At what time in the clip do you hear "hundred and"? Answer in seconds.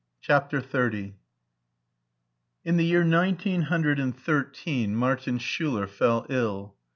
3.61-4.17